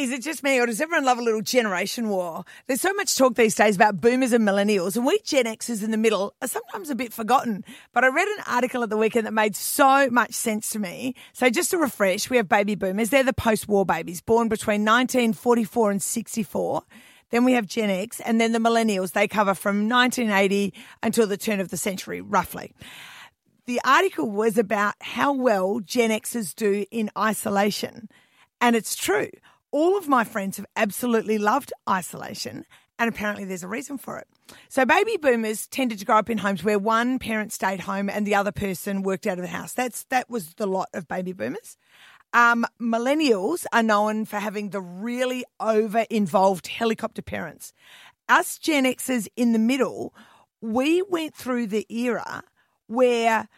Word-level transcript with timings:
Is 0.00 0.12
it 0.12 0.22
just 0.22 0.42
me, 0.42 0.58
or 0.58 0.64
does 0.64 0.80
everyone 0.80 1.04
love 1.04 1.18
a 1.18 1.22
little 1.22 1.42
generation 1.42 2.08
war? 2.08 2.44
There's 2.66 2.80
so 2.80 2.94
much 2.94 3.18
talk 3.18 3.34
these 3.34 3.54
days 3.54 3.76
about 3.76 4.00
boomers 4.00 4.32
and 4.32 4.48
millennials, 4.48 4.96
and 4.96 5.04
we 5.04 5.18
Gen 5.24 5.44
Xers 5.44 5.84
in 5.84 5.90
the 5.90 5.98
middle 5.98 6.34
are 6.40 6.48
sometimes 6.48 6.88
a 6.88 6.94
bit 6.94 7.12
forgotten. 7.12 7.66
But 7.92 8.04
I 8.04 8.08
read 8.08 8.26
an 8.26 8.44
article 8.46 8.82
at 8.82 8.88
the 8.88 8.96
weekend 8.96 9.26
that 9.26 9.34
made 9.34 9.54
so 9.54 10.08
much 10.08 10.32
sense 10.32 10.70
to 10.70 10.78
me. 10.78 11.16
So 11.34 11.50
just 11.50 11.70
to 11.72 11.76
refresh, 11.76 12.30
we 12.30 12.38
have 12.38 12.48
baby 12.48 12.76
boomers. 12.76 13.10
They're 13.10 13.22
the 13.22 13.34
post-war 13.34 13.84
babies, 13.84 14.22
born 14.22 14.48
between 14.48 14.86
1944 14.86 15.90
and 15.90 16.02
64. 16.02 16.82
Then 17.28 17.44
we 17.44 17.52
have 17.52 17.66
Gen 17.66 17.90
X, 17.90 18.20
and 18.20 18.40
then 18.40 18.52
the 18.52 18.58
millennials. 18.58 19.12
They 19.12 19.28
cover 19.28 19.52
from 19.52 19.86
1980 19.86 20.72
until 21.02 21.26
the 21.26 21.36
turn 21.36 21.60
of 21.60 21.68
the 21.68 21.76
century, 21.76 22.22
roughly. 22.22 22.72
The 23.66 23.82
article 23.84 24.30
was 24.30 24.56
about 24.56 24.94
how 25.02 25.34
well 25.34 25.80
Gen 25.80 26.08
Xers 26.08 26.54
do 26.54 26.86
in 26.90 27.10
isolation. 27.18 28.08
And 28.62 28.74
it's 28.74 28.96
true. 28.96 29.28
All 29.72 29.96
of 29.96 30.08
my 30.08 30.24
friends 30.24 30.56
have 30.56 30.66
absolutely 30.76 31.38
loved 31.38 31.72
isolation, 31.88 32.64
and 32.98 33.08
apparently 33.08 33.44
there's 33.44 33.62
a 33.62 33.68
reason 33.68 33.98
for 33.98 34.18
it. 34.18 34.26
So, 34.68 34.84
baby 34.84 35.16
boomers 35.16 35.66
tended 35.68 35.98
to 36.00 36.04
grow 36.04 36.18
up 36.18 36.30
in 36.30 36.38
homes 36.38 36.64
where 36.64 36.78
one 36.78 37.18
parent 37.18 37.52
stayed 37.52 37.80
home 37.80 38.10
and 38.10 38.26
the 38.26 38.34
other 38.34 38.52
person 38.52 39.02
worked 39.02 39.26
out 39.26 39.38
of 39.38 39.42
the 39.42 39.48
house. 39.48 39.72
That's 39.72 40.04
that 40.04 40.28
was 40.28 40.54
the 40.54 40.66
lot 40.66 40.88
of 40.92 41.06
baby 41.06 41.32
boomers. 41.32 41.76
Um, 42.32 42.64
millennials 42.80 43.66
are 43.72 43.82
known 43.82 44.24
for 44.24 44.38
having 44.38 44.70
the 44.70 44.80
really 44.80 45.44
over 45.58 46.06
involved 46.10 46.68
helicopter 46.68 47.22
parents. 47.22 47.72
Us 48.28 48.58
Gen 48.58 48.84
Xers 48.84 49.26
in 49.36 49.52
the 49.52 49.58
middle, 49.58 50.14
we 50.60 51.02
went 51.02 51.34
through 51.34 51.66
the 51.66 51.86
era 51.88 52.44
where 52.86 53.48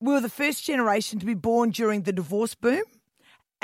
we 0.00 0.12
were 0.12 0.20
the 0.20 0.28
first 0.28 0.64
generation 0.64 1.18
to 1.18 1.26
be 1.26 1.34
born 1.34 1.70
during 1.70 2.02
the 2.02 2.12
divorce 2.12 2.54
boom. 2.54 2.82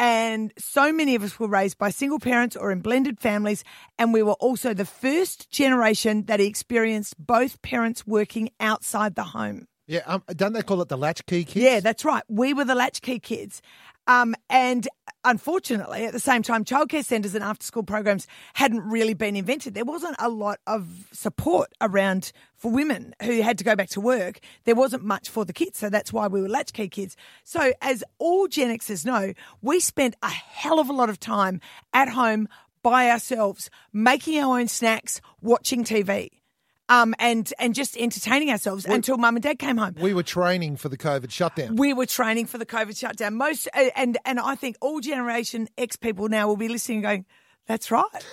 And 0.00 0.50
so 0.56 0.94
many 0.94 1.14
of 1.14 1.22
us 1.22 1.38
were 1.38 1.46
raised 1.46 1.76
by 1.76 1.90
single 1.90 2.18
parents 2.18 2.56
or 2.56 2.72
in 2.72 2.80
blended 2.80 3.20
families. 3.20 3.64
And 3.98 4.14
we 4.14 4.22
were 4.22 4.32
also 4.32 4.72
the 4.72 4.86
first 4.86 5.50
generation 5.50 6.24
that 6.24 6.40
experienced 6.40 7.14
both 7.18 7.60
parents 7.60 8.06
working 8.06 8.48
outside 8.58 9.14
the 9.14 9.24
home. 9.24 9.66
Yeah, 9.86 10.00
um, 10.06 10.22
don't 10.28 10.54
they 10.54 10.62
call 10.62 10.80
it 10.80 10.88
the 10.88 10.96
latchkey 10.96 11.44
kids? 11.44 11.56
Yeah, 11.56 11.80
that's 11.80 12.04
right. 12.04 12.22
We 12.28 12.54
were 12.54 12.64
the 12.64 12.74
latchkey 12.74 13.18
kids. 13.18 13.60
Um, 14.10 14.34
and 14.48 14.88
unfortunately, 15.24 16.04
at 16.04 16.12
the 16.12 16.18
same 16.18 16.42
time, 16.42 16.64
childcare 16.64 17.04
centres 17.04 17.36
and 17.36 17.44
after 17.44 17.64
school 17.64 17.84
programs 17.84 18.26
hadn't 18.54 18.80
really 18.80 19.14
been 19.14 19.36
invented. 19.36 19.74
There 19.74 19.84
wasn't 19.84 20.16
a 20.18 20.28
lot 20.28 20.58
of 20.66 21.06
support 21.12 21.72
around 21.80 22.32
for 22.56 22.72
women 22.72 23.14
who 23.22 23.40
had 23.40 23.56
to 23.58 23.64
go 23.64 23.76
back 23.76 23.88
to 23.90 24.00
work. 24.00 24.40
There 24.64 24.74
wasn't 24.74 25.04
much 25.04 25.28
for 25.28 25.44
the 25.44 25.52
kids. 25.52 25.78
So 25.78 25.90
that's 25.90 26.12
why 26.12 26.26
we 26.26 26.42
were 26.42 26.48
latchkey 26.48 26.88
kids. 26.88 27.16
So, 27.44 27.72
as 27.80 28.02
all 28.18 28.48
Gen 28.48 28.76
Xers 28.76 29.06
know, 29.06 29.32
we 29.62 29.78
spent 29.78 30.16
a 30.24 30.28
hell 30.28 30.80
of 30.80 30.88
a 30.88 30.92
lot 30.92 31.08
of 31.08 31.20
time 31.20 31.60
at 31.92 32.08
home 32.08 32.48
by 32.82 33.10
ourselves, 33.10 33.70
making 33.92 34.42
our 34.42 34.58
own 34.58 34.66
snacks, 34.66 35.20
watching 35.40 35.84
TV. 35.84 36.30
Um, 36.90 37.14
and 37.20 37.52
and 37.60 37.72
just 37.72 37.96
entertaining 37.96 38.50
ourselves 38.50 38.84
until 38.84 39.16
mum 39.16 39.36
and 39.36 39.42
dad 39.42 39.60
came 39.60 39.76
home. 39.76 39.94
We 40.00 40.12
were 40.12 40.24
training 40.24 40.76
for 40.76 40.88
the 40.88 40.98
COVID 40.98 41.30
shutdown. 41.30 41.76
We 41.76 41.94
were 41.94 42.04
training 42.04 42.46
for 42.46 42.58
the 42.58 42.66
COVID 42.66 42.98
shutdown. 42.98 43.36
Most 43.36 43.68
uh, 43.72 43.90
and 43.94 44.18
and 44.24 44.40
I 44.40 44.56
think 44.56 44.76
all 44.80 44.98
Generation 45.00 45.68
X 45.78 45.94
people 45.94 46.28
now 46.28 46.48
will 46.48 46.56
be 46.56 46.66
listening 46.68 46.98
and 46.98 47.04
going, 47.04 47.26
"That's 47.68 47.92
right, 47.92 48.26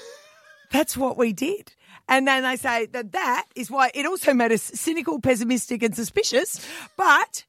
that's 0.71 0.97
what 0.97 1.17
we 1.17 1.33
did." 1.33 1.75
And 2.09 2.27
then 2.27 2.43
they 2.43 2.55
say 2.55 2.87
that 2.87 3.11
that 3.11 3.45
is 3.55 3.69
why 3.69 3.91
it 3.93 4.05
also 4.05 4.33
made 4.33 4.51
us 4.51 4.63
cynical, 4.63 5.19
pessimistic, 5.19 5.83
and 5.83 5.95
suspicious. 5.95 6.65
But 6.97 7.45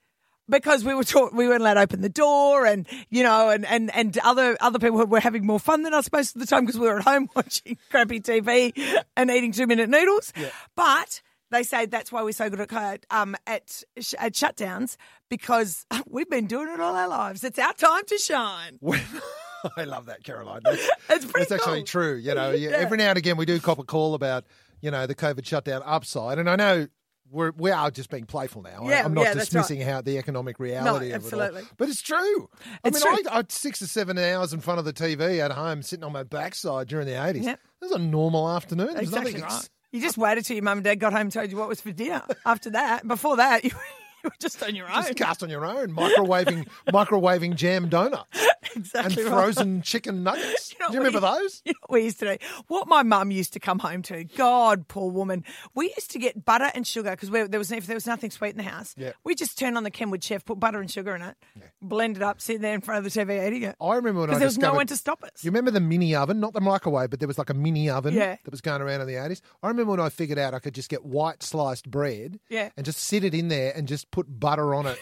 because 0.48 0.84
we 0.84 0.94
were 0.94 1.04
taught 1.04 1.34
we 1.34 1.46
weren't 1.48 1.60
allowed 1.60 1.74
to 1.74 1.80
open 1.80 2.00
the 2.00 2.08
door, 2.08 2.66
and 2.66 2.86
you 3.10 3.22
know, 3.22 3.50
and 3.50 3.64
and 3.66 3.94
and 3.94 4.16
other 4.18 4.56
other 4.60 4.78
people 4.78 5.04
were 5.06 5.20
having 5.20 5.46
more 5.46 5.60
fun 5.60 5.82
than 5.82 5.94
us 5.94 6.10
most 6.12 6.34
of 6.36 6.40
the 6.40 6.46
time 6.46 6.64
because 6.64 6.78
we 6.78 6.86
were 6.88 6.98
at 6.98 7.04
home 7.04 7.28
watching 7.36 7.76
crappy 7.90 8.20
TV 8.20 8.72
and 9.16 9.30
eating 9.30 9.52
two 9.52 9.66
minute 9.66 9.88
noodles. 9.88 10.32
But 10.76 11.20
they 11.50 11.62
say 11.62 11.86
that's 11.86 12.12
why 12.12 12.22
we're 12.22 12.32
so 12.32 12.50
good 12.50 12.60
at 12.60 13.06
um 13.10 13.36
at 13.46 13.82
at 14.18 14.32
shutdowns 14.34 14.96
because 15.28 15.86
we've 16.06 16.28
been 16.30 16.46
doing 16.46 16.68
it 16.68 16.80
all 16.80 16.94
our 16.94 17.08
lives. 17.08 17.44
It's 17.44 17.58
our 17.58 17.72
time 17.74 18.04
to 18.06 18.18
shine. 18.18 18.78
I 19.76 19.84
love 19.84 20.06
that, 20.06 20.22
Caroline. 20.22 20.60
That's, 20.62 20.88
It's 21.10 21.24
pretty 21.24 21.48
that's 21.48 21.52
actually 21.52 21.82
true. 21.82 22.14
You 22.14 22.34
know, 22.34 22.52
yeah, 22.52 22.70
Yeah. 22.70 22.76
every 22.76 22.96
now 22.96 23.08
and 23.08 23.18
again 23.18 23.36
we 23.36 23.44
do 23.44 23.58
cop 23.58 23.78
a 23.80 23.84
call 23.84 24.14
about 24.14 24.44
you 24.80 24.90
know 24.90 25.06
the 25.06 25.14
COVID 25.16 25.44
shutdown 25.44 25.82
upside, 25.84 26.38
and 26.38 26.48
I 26.48 26.56
know. 26.56 26.86
We're, 27.30 27.50
we 27.50 27.70
are 27.70 27.90
just 27.90 28.10
being 28.10 28.24
playful 28.24 28.62
now. 28.62 28.88
Yeah, 28.88 29.04
I'm 29.04 29.14
not 29.14 29.22
yeah, 29.22 29.34
that's 29.34 29.54
right. 29.54 29.62
dismissing 29.62 29.80
how 29.80 30.00
the 30.00 30.18
economic 30.18 30.58
reality 30.58 31.10
of 31.10 31.24
absolutely. 31.24 31.60
it 31.60 31.64
all. 31.64 31.70
But 31.76 31.88
it's 31.88 32.02
true. 32.02 32.48
It's 32.84 33.04
I 33.04 33.10
mean, 33.10 33.22
true. 33.24 33.30
I, 33.30 33.38
I 33.38 33.42
six 33.48 33.82
or 33.82 33.86
seven 33.86 34.18
hours 34.18 34.52
in 34.52 34.60
front 34.60 34.78
of 34.78 34.84
the 34.84 34.92
TV 34.92 35.38
at 35.38 35.52
home, 35.52 35.82
sitting 35.82 36.04
on 36.04 36.12
my 36.12 36.22
backside 36.22 36.88
during 36.88 37.06
the 37.06 37.12
80s. 37.12 37.44
Yep. 37.44 37.60
This 37.80 37.90
is 37.90 37.96
a 37.96 38.00
normal 38.00 38.48
afternoon. 38.48 38.94
There's 38.94 39.08
Exactly 39.08 39.32
nothing 39.32 39.46
right. 39.46 39.68
You 39.92 40.00
just 40.00 40.18
waited 40.18 40.44
till 40.44 40.56
your 40.56 40.64
mum 40.64 40.78
and 40.78 40.84
dad 40.84 40.96
got 40.96 41.12
home 41.12 41.22
and 41.22 41.32
told 41.32 41.50
you 41.50 41.56
what 41.56 41.68
was 41.68 41.80
for 41.80 41.92
dinner. 41.92 42.22
After 42.44 42.70
that, 42.70 43.06
before 43.08 43.36
that, 43.36 43.64
you, 43.64 43.70
you 44.24 44.30
were 44.30 44.32
just 44.38 44.62
on 44.62 44.74
your 44.74 44.86
own. 44.86 45.02
Just 45.02 45.16
cast 45.16 45.42
on 45.42 45.48
your 45.48 45.64
own, 45.64 45.94
microwaving, 45.94 46.68
microwaving 46.88 47.54
jam 47.54 47.88
donuts 47.88 48.46
and 48.74 48.84
exactly 48.84 49.24
right. 49.24 49.32
frozen 49.32 49.82
chicken 49.82 50.22
nuggets. 50.24 50.72
You 50.72 50.78
know 50.80 50.88
do 50.88 50.94
you 50.94 50.98
remember 51.00 51.18
we- 51.20 51.32
those? 51.40 51.62
You 51.68 51.72
know 51.72 51.78
what 51.86 51.96
we 51.98 52.04
used 52.04 52.18
to 52.20 52.36
do? 52.38 52.44
What 52.68 52.88
my 52.88 53.02
mum 53.02 53.30
used 53.30 53.52
to 53.54 53.60
come 53.60 53.78
home 53.78 54.02
to. 54.02 54.24
God, 54.24 54.88
poor 54.88 55.10
woman. 55.10 55.44
We 55.74 55.86
used 55.96 56.10
to 56.12 56.18
get 56.18 56.44
butter 56.44 56.70
and 56.74 56.86
sugar 56.86 57.10
because 57.10 57.30
there 57.30 57.58
was 57.58 57.70
if 57.72 57.86
there 57.86 57.96
was 57.96 58.06
nothing 58.06 58.30
sweet 58.30 58.50
in 58.50 58.56
the 58.56 58.62
house. 58.62 58.94
Yeah. 58.96 59.12
We 59.24 59.34
just 59.34 59.58
turned 59.58 59.76
on 59.76 59.82
the 59.84 59.90
Kenwood 59.90 60.22
chef, 60.24 60.44
put 60.44 60.58
butter 60.60 60.80
and 60.80 60.90
sugar 60.90 61.14
in 61.14 61.22
it, 61.22 61.36
blend 61.82 62.16
it 62.16 62.22
up, 62.22 62.40
sit 62.40 62.60
there 62.60 62.74
in 62.74 62.80
front 62.80 63.04
of 63.04 63.12
the 63.12 63.20
TV 63.20 63.46
eating 63.46 63.62
it. 63.62 63.76
I 63.80 63.94
remember 63.96 64.20
when 64.20 64.30
I 64.30 64.34
Because 64.34 64.38
there 64.40 64.46
was 64.46 64.58
no 64.58 64.74
one 64.74 64.86
to 64.86 64.96
stop 64.96 65.22
us. 65.24 65.44
You 65.44 65.50
remember 65.50 65.70
the 65.70 65.80
mini 65.80 66.14
oven, 66.14 66.40
not 66.40 66.52
the 66.52 66.60
microwave, 66.60 67.10
but 67.10 67.18
there 67.20 67.28
was 67.28 67.38
like 67.38 67.50
a 67.50 67.54
mini 67.54 67.90
oven 67.90 68.14
Yeah. 68.14 68.36
that 68.42 68.50
was 68.50 68.60
going 68.60 68.80
around 68.82 69.00
in 69.02 69.06
the 69.06 69.14
80s. 69.14 69.40
I 69.62 69.68
remember 69.68 69.90
when 69.92 70.00
I 70.00 70.08
figured 70.08 70.38
out 70.38 70.54
I 70.54 70.58
could 70.58 70.74
just 70.74 70.88
get 70.88 71.04
white 71.04 71.42
sliced 71.42 71.90
bread 71.90 72.38
Yeah. 72.48 72.70
and 72.76 72.84
just 72.86 72.98
sit 72.98 73.24
it 73.24 73.34
in 73.34 73.48
there 73.48 73.72
and 73.76 73.86
just 73.88 74.10
put 74.10 74.40
butter 74.40 74.74
on 74.74 74.86
it 74.86 74.98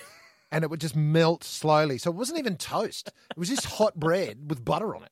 and 0.50 0.64
it 0.64 0.70
would 0.70 0.80
just 0.80 0.96
melt 0.96 1.44
slowly. 1.44 1.98
So 1.98 2.10
it 2.10 2.16
wasn't 2.16 2.38
even 2.38 2.56
toast. 2.56 3.08
It 3.30 3.38
was 3.38 3.48
just 3.48 3.64
hot 3.64 3.94
bread 3.94 4.48
with 4.48 4.64
butter 4.64 4.94
on 4.94 5.02
it. 5.04 5.10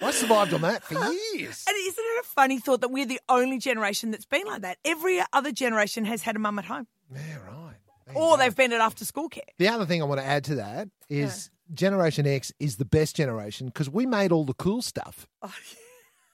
I 0.00 0.10
survived 0.10 0.52
on 0.52 0.62
that 0.62 0.82
for 0.82 0.94
years. 0.94 1.64
And 1.66 1.76
isn't 1.76 2.04
it 2.04 2.24
a 2.24 2.26
funny 2.26 2.58
thought 2.58 2.80
that 2.80 2.90
we're 2.90 3.06
the 3.06 3.20
only 3.28 3.58
generation 3.58 4.10
that's 4.10 4.26
been 4.26 4.44
like 4.46 4.62
that? 4.62 4.78
Every 4.84 5.22
other 5.32 5.52
generation 5.52 6.04
has 6.04 6.22
had 6.22 6.36
a 6.36 6.38
mum 6.38 6.58
at 6.58 6.64
home, 6.64 6.86
Yeah, 7.12 7.36
right. 7.46 7.74
There 8.06 8.16
or 8.16 8.36
they've 8.36 8.54
been 8.54 8.72
at 8.72 8.80
after 8.80 9.04
school 9.04 9.28
care. 9.28 9.44
The 9.58 9.68
other 9.68 9.86
thing 9.86 10.02
I 10.02 10.04
want 10.04 10.20
to 10.20 10.26
add 10.26 10.44
to 10.44 10.56
that 10.56 10.88
is 11.08 11.50
Generation 11.72 12.26
X 12.26 12.52
is 12.60 12.76
the 12.76 12.84
best 12.84 13.16
generation 13.16 13.68
because 13.68 13.88
we 13.88 14.04
made 14.04 14.30
all 14.30 14.44
the 14.44 14.54
cool 14.54 14.82
stuff. 14.82 15.26
Oh, 15.40 15.48
I 15.48 15.50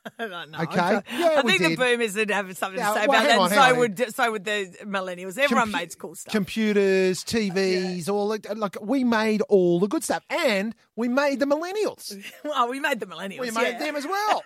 don't 0.19 0.51
know. 0.51 0.59
Okay. 0.61 0.79
I, 0.79 1.03
Yeah, 1.13 1.35
I 1.39 1.43
think 1.43 1.63
the 1.63 1.77
boomers 1.77 2.15
would 2.15 2.31
have 2.31 2.57
something 2.57 2.79
Yeah, 2.79 2.95
to 2.95 3.01
say 3.01 3.07
well, 3.07 3.21
about 3.21 3.29
that. 3.29 3.39
on, 3.39 3.51
so 3.51 3.61
on. 3.61 3.79
would 3.79 4.15
so 4.15 4.31
would 4.33 4.45
the 4.45 4.75
millennials. 4.85 5.39
Everyone 5.39 5.69
Compu- 5.69 5.73
made 5.73 5.99
cool 5.99 6.15
stuff. 6.15 6.33
Computers, 6.33 7.23
uh, 7.23 7.27
TVs, 7.27 8.09
all 8.09 8.29
like, 8.29 8.47
like 8.57 8.77
we 8.81 9.05
made 9.05 9.43
all 9.43 9.81
the 9.81 9.89
good 9.89 10.05
stuff, 10.05 10.25
and 10.31 10.75
we 10.97 11.09
made 11.09 11.41
the 11.41 11.47
millennials. 11.47 12.17
well, 12.45 12.69
we 12.69 12.81
made 12.81 13.01
the 13.01 13.07
millennials. 13.07 13.41
We 13.41 13.51
made 13.51 13.73
yeah. 13.73 13.79
them 13.79 13.97
as 13.97 14.07
well. 14.07 14.43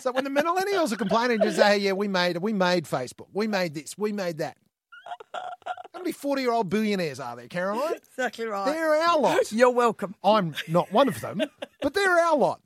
so 0.00 0.12
when 0.12 0.24
the 0.24 0.30
millennials 0.30 0.92
are 0.92 0.96
complaining, 0.96 1.40
just 1.42 1.56
say, 1.56 1.78
"Yeah, 1.78 1.92
we 1.92 2.08
made 2.08 2.38
we 2.38 2.52
made 2.52 2.84
Facebook, 2.84 3.28
we 3.32 3.46
made 3.46 3.74
this, 3.74 3.96
we 3.98 4.12
made 4.12 4.38
that." 4.38 4.56
How 5.34 6.00
many 6.00 6.12
forty-year-old 6.12 6.68
billionaires 6.68 7.20
are 7.20 7.36
there, 7.36 7.48
Caroline? 7.48 7.94
Exactly 8.14 8.46
right. 8.46 8.66
They're 8.66 8.94
our 8.94 9.18
lot. 9.18 9.50
You're 9.50 9.70
welcome. 9.70 10.14
I'm 10.22 10.54
not 10.68 10.92
one 10.92 11.08
of 11.08 11.20
them, 11.20 11.42
but 11.82 11.94
they're 11.94 12.18
our 12.18 12.36
lot. 12.36 12.60